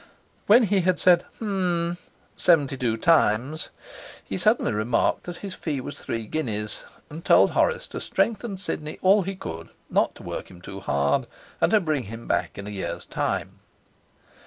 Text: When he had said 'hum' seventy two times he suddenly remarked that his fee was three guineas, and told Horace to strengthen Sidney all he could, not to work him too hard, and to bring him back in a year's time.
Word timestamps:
When 0.47 0.63
he 0.63 0.81
had 0.81 0.97
said 0.99 1.25
'hum' 1.37 1.99
seventy 2.35 2.75
two 2.75 2.97
times 2.97 3.69
he 4.25 4.35
suddenly 4.35 4.73
remarked 4.73 5.25
that 5.25 5.37
his 5.45 5.53
fee 5.53 5.79
was 5.79 5.99
three 5.99 6.25
guineas, 6.25 6.81
and 7.11 7.23
told 7.23 7.51
Horace 7.51 7.87
to 7.89 8.01
strengthen 8.01 8.57
Sidney 8.57 8.97
all 9.03 9.21
he 9.21 9.35
could, 9.35 9.69
not 9.91 10.15
to 10.15 10.23
work 10.23 10.49
him 10.49 10.59
too 10.59 10.79
hard, 10.79 11.27
and 11.61 11.69
to 11.69 11.79
bring 11.79 12.05
him 12.05 12.27
back 12.27 12.57
in 12.57 12.65
a 12.65 12.71
year's 12.71 13.05
time. 13.05 13.59